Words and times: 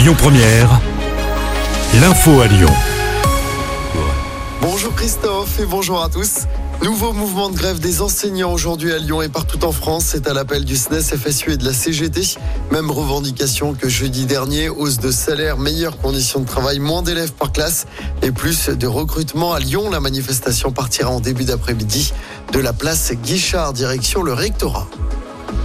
Lyon 0.00 0.14
Première, 0.16 0.80
l'info 2.00 2.40
à 2.40 2.46
Lyon. 2.46 2.72
Bonjour 4.62 4.94
Christophe 4.94 5.60
et 5.60 5.66
bonjour 5.66 6.02
à 6.02 6.08
tous. 6.08 6.46
Nouveau 6.82 7.12
mouvement 7.12 7.50
de 7.50 7.54
grève 7.54 7.80
des 7.80 8.00
enseignants 8.00 8.50
aujourd'hui 8.50 8.94
à 8.94 8.98
Lyon 8.98 9.20
et 9.20 9.28
partout 9.28 9.62
en 9.62 9.72
France. 9.72 10.06
C'est 10.06 10.26
à 10.26 10.32
l'appel 10.32 10.64
du 10.64 10.74
SNES, 10.74 11.02
FSU 11.02 11.52
et 11.52 11.56
de 11.58 11.66
la 11.66 11.74
CGT. 11.74 12.38
Même 12.72 12.90
revendication 12.90 13.74
que 13.74 13.90
jeudi 13.90 14.24
dernier. 14.24 14.70
Hausse 14.70 15.00
de 15.00 15.10
salaire, 15.10 15.58
meilleures 15.58 15.98
conditions 15.98 16.40
de 16.40 16.46
travail, 16.46 16.78
moins 16.78 17.02
d'élèves 17.02 17.34
par 17.34 17.52
classe 17.52 17.86
et 18.22 18.32
plus 18.32 18.70
de 18.70 18.86
recrutement 18.86 19.52
à 19.52 19.58
Lyon. 19.58 19.90
La 19.90 20.00
manifestation 20.00 20.72
partira 20.72 21.10
en 21.10 21.20
début 21.20 21.44
d'après-midi 21.44 22.14
de 22.54 22.58
la 22.58 22.72
place 22.72 23.12
Guichard, 23.12 23.74
direction 23.74 24.22
le 24.22 24.32
rectorat. 24.32 24.88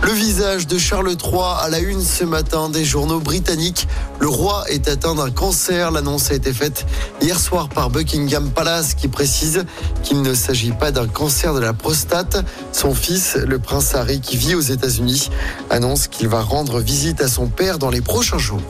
Le 0.04 0.12
visage 0.12 0.68
de 0.68 0.78
Charles 0.78 1.12
III 1.12 1.42
à 1.62 1.70
la 1.70 1.80
une 1.80 2.02
ce 2.02 2.24
matin 2.24 2.70
des 2.70 2.86
journaux 2.86 3.20
britanniques. 3.20 3.88
Le 4.20 4.28
roi 4.28 4.64
est 4.70 4.88
atteint 4.88 5.16
d'un 5.16 5.32
cancer. 5.32 5.92
L'annonce 5.92 6.32
a 6.32 6.36
été 6.36 6.54
faite 6.54 6.86
hier 7.22 7.40
soir 7.40 7.70
par 7.70 7.90
Buckingham 7.90 8.52
Palace 8.52 8.94
qui 8.94 9.08
précise 9.08 9.66
qu'il 10.04 10.22
ne 10.22 10.34
s'agit 10.34 10.72
pas 10.72 10.92
d'un 10.92 11.08
cancer 11.08 11.54
de 11.54 11.60
la 11.60 11.74
prostate. 11.74 12.46
Son 12.72 12.94
fils, 12.94 13.36
le 13.36 13.58
prince 13.60 13.96
Harry, 13.96 14.22
qui 14.22 14.38
vit 14.38 14.56
aux 14.56 14.62
États-Unis, 14.62 15.30
annonce 15.70 16.08
qu'il 16.08 16.28
va 16.28 16.42
rendre 16.42 16.80
visite 16.80 17.22
à 17.22 17.28
son 17.28 17.48
père 17.48 17.80
dans 17.80 17.90
les 17.90 18.02
prochains 18.02 18.38
jours. 18.38 18.62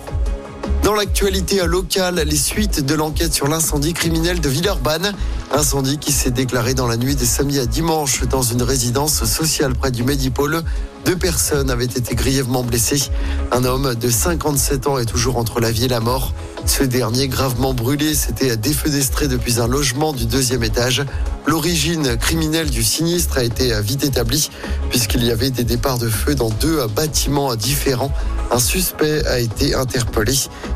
Dans 0.96 1.02
l'actualité 1.02 1.62
locale, 1.66 2.24
les 2.26 2.38
suites 2.38 2.86
de 2.86 2.96
l'enquête 2.96 3.34
sur 3.34 3.50
l'incendie 3.50 3.92
criminel 3.92 4.40
de 4.40 4.48
Villeurbanne. 4.48 5.12
Incendie 5.52 5.98
qui 5.98 6.14
s'est 6.14 6.32
déclaré 6.32 6.74
dans 6.74 6.88
la 6.88 6.96
nuit 6.96 7.16
des 7.16 7.26
samedi 7.26 7.60
à 7.60 7.66
dimanche 7.66 8.24
dans 8.24 8.44
une 8.44 8.64
résidence 8.64 9.26
sociale 9.26 9.74
près 9.74 9.92
du 9.92 10.04
Médipôle. 10.04 10.64
Deux 11.06 11.18
personnes 11.18 11.70
avaient 11.70 11.84
été 11.84 12.16
grièvement 12.16 12.64
blessées. 12.64 13.12
Un 13.52 13.66
homme 13.66 13.94
de 13.94 14.10
57 14.10 14.88
ans 14.88 14.98
est 14.98 15.06
toujours 15.06 15.36
entre 15.36 15.60
la 15.60 15.70
vie 15.70 15.84
et 15.84 15.90
la 15.90 16.00
mort. 16.00 16.34
Ce 16.66 16.84
dernier, 16.84 17.28
gravement 17.28 17.74
brûlé, 17.74 18.16
s'était 18.16 18.56
défenestré 18.56 19.28
depuis 19.28 19.60
un 19.60 19.68
logement 19.68 20.14
du 20.14 20.26
deuxième 20.26 20.64
étage. 20.64 21.04
L'origine 21.46 22.16
criminelle 22.16 22.70
du 22.70 22.86
sinistre 22.86 23.38
a 23.38 23.44
été 23.44 23.78
vite 23.82 24.06
établie 24.06 24.50
puisqu'il 24.90 25.26
y 25.26 25.32
avait 25.32 25.50
des 25.50 25.66
départs 25.66 25.98
de 25.98 26.08
feu 26.08 26.36
dans 26.36 26.52
deux 26.52 26.88
bâtiments 26.88 27.54
différents. 27.58 28.14
Un 28.52 28.60
suspect 28.60 29.26
a 29.26 29.40
été 29.40 29.76
interpellé 29.76 30.34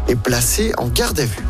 et 0.07 0.15
placé 0.15 0.71
en 0.77 0.87
garde 0.87 1.19
à 1.19 1.25
vue. 1.25 1.45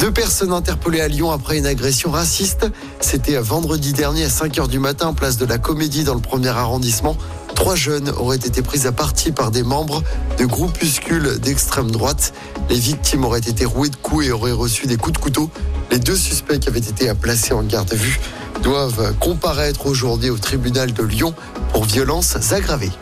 Deux 0.00 0.12
personnes 0.12 0.52
interpellées 0.52 1.00
à 1.00 1.08
Lyon 1.08 1.30
après 1.32 1.58
une 1.58 1.66
agression 1.66 2.10
raciste. 2.10 2.66
C'était 3.00 3.36
vendredi 3.36 3.92
dernier 3.92 4.24
à 4.24 4.28
5h 4.28 4.68
du 4.68 4.78
matin, 4.78 5.12
place 5.12 5.36
de 5.38 5.46
la 5.46 5.58
Comédie 5.58 6.04
dans 6.04 6.14
le 6.14 6.20
premier 6.20 6.48
arrondissement. 6.48 7.16
Trois 7.54 7.74
jeunes 7.74 8.10
auraient 8.10 8.36
été 8.36 8.62
pris 8.62 8.86
à 8.86 8.92
partie 8.92 9.32
par 9.32 9.50
des 9.50 9.64
membres 9.64 10.04
de 10.38 10.44
groupuscules 10.46 11.40
d'extrême 11.40 11.90
droite. 11.90 12.32
Les 12.70 12.78
victimes 12.78 13.24
auraient 13.24 13.38
été 13.38 13.64
rouées 13.64 13.88
de 13.88 13.96
coups 13.96 14.26
et 14.26 14.30
auraient 14.30 14.52
reçu 14.52 14.86
des 14.86 14.96
coups 14.96 15.14
de 15.14 15.22
couteau. 15.22 15.50
Les 15.90 15.98
deux 15.98 16.16
suspects 16.16 16.60
qui 16.60 16.68
avaient 16.68 16.78
été 16.78 17.12
placés 17.14 17.54
en 17.54 17.64
garde 17.64 17.92
à 17.92 17.96
vue 17.96 18.20
doivent 18.62 19.14
comparaître 19.18 19.86
aujourd'hui 19.86 20.30
au 20.30 20.38
tribunal 20.38 20.92
de 20.92 21.02
Lyon 21.02 21.34
pour 21.72 21.84
violences 21.84 22.52
aggravées. 22.52 22.92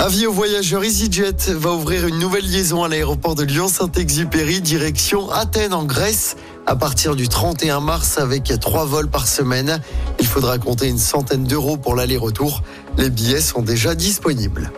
Avis 0.00 0.26
aux 0.26 0.32
voyageurs 0.32 0.82
EasyJet 0.82 1.52
va 1.52 1.72
ouvrir 1.72 2.06
une 2.06 2.18
nouvelle 2.18 2.46
liaison 2.46 2.82
à 2.82 2.88
l'aéroport 2.88 3.34
de 3.34 3.42
Lyon-Saint-Exupéry, 3.42 4.62
direction 4.62 5.30
Athènes 5.30 5.74
en 5.74 5.84
Grèce. 5.84 6.36
À 6.64 6.74
partir 6.74 7.16
du 7.16 7.28
31 7.28 7.80
mars, 7.80 8.16
avec 8.16 8.44
trois 8.60 8.86
vols 8.86 9.10
par 9.10 9.28
semaine, 9.28 9.78
il 10.18 10.26
faudra 10.26 10.56
compter 10.56 10.88
une 10.88 10.96
centaine 10.96 11.44
d'euros 11.44 11.76
pour 11.76 11.94
l'aller-retour. 11.94 12.62
Les 12.96 13.10
billets 13.10 13.42
sont 13.42 13.60
déjà 13.60 13.94
disponibles. 13.94 14.72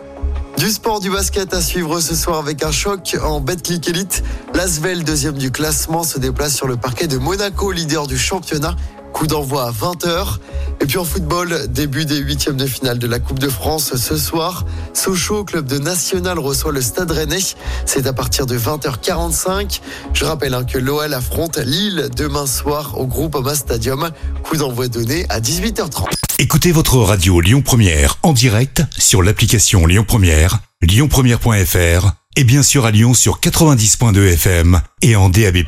Du 0.57 0.69
sport 0.69 0.99
du 0.99 1.09
basket 1.09 1.53
à 1.53 1.61
suivre 1.61 2.01
ce 2.01 2.15
soir 2.15 2.39
avec 2.39 2.61
un 2.61 2.73
choc 2.73 3.15
en 3.23 3.39
Betclic 3.39 3.87
Elite. 3.87 4.25
L'Asvel, 4.53 5.05
deuxième 5.05 5.37
du 5.37 5.51
classement, 5.51 6.03
se 6.03 6.19
déplace 6.19 6.53
sur 6.53 6.67
le 6.67 6.75
parquet 6.75 7.07
de 7.07 7.17
Monaco, 7.17 7.71
leader 7.71 8.07
du 8.07 8.17
championnat. 8.17 8.75
Coup 9.13 9.27
d'envoi 9.27 9.63
à 9.63 9.71
20h. 9.71 10.39
Et 10.83 10.85
puis 10.85 10.97
en 10.97 11.05
football, 11.05 11.67
début 11.69 12.03
des 12.03 12.17
huitièmes 12.17 12.57
de 12.57 12.65
finale 12.65 12.99
de 12.99 13.07
la 13.07 13.19
Coupe 13.19 13.39
de 13.39 13.47
France 13.47 13.95
ce 13.95 14.17
soir. 14.17 14.65
Sochaux, 14.93 15.45
club 15.45 15.65
de 15.65 15.79
National, 15.79 16.37
reçoit 16.37 16.73
le 16.73 16.81
Stade 16.81 17.09
Rennais. 17.09 17.39
C'est 17.85 18.05
à 18.05 18.11
partir 18.11 18.45
de 18.45 18.59
20h45. 18.59 19.79
Je 20.13 20.25
rappelle 20.25 20.53
hein, 20.53 20.65
que 20.65 20.77
l'OL 20.77 21.13
affronte 21.13 21.57
Lille 21.57 22.09
demain 22.17 22.45
soir 22.45 22.99
au 22.99 23.07
groupe 23.07 23.35
Oma 23.35 23.55
Stadium. 23.55 24.11
Coup 24.43 24.57
d'envoi 24.57 24.89
donné 24.89 25.25
à 25.29 25.39
18h30. 25.39 26.07
Écoutez 26.39 26.73
votre 26.73 26.97
radio 26.97 27.39
Lyon 27.39 27.61
Première 27.61 28.17
en 28.21 28.33
direct 28.33 28.83
sur 28.97 29.23
l'application 29.23 29.85
Lyon 29.85 30.03
Première, 30.05 30.59
lyonpremière.fr 30.81 32.11
et 32.35 32.43
bien 32.43 32.61
sûr 32.61 32.85
à 32.85 32.91
Lyon 32.91 33.13
sur 33.13 33.39
90.2 33.39 34.33
FM 34.33 34.81
et 35.01 35.15
en 35.15 35.29
DAB+. 35.29 35.59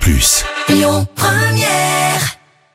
Lyon 0.68 1.08
Première 1.16 1.86